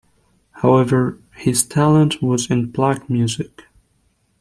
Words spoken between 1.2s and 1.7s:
his